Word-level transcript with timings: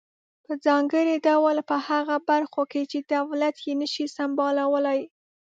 په 0.45 0.53
ځانګړي 0.65 1.15
ډول 1.27 1.57
په 1.69 1.75
هغه 1.87 2.15
برخو 2.29 2.61
کې 2.71 2.81
چې 2.91 2.99
دولت 3.13 3.55
یې 3.65 3.73
نشي 3.81 4.05
سمبالولای. 4.17 5.01